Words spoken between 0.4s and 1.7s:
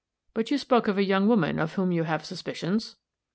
you spoke of a young woman,